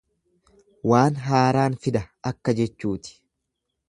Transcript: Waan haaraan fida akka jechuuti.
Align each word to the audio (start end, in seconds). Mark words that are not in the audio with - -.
Waan 0.91 1.19
haaraan 1.25 1.77
fida 1.85 2.03
akka 2.31 2.57
jechuuti. 2.61 3.17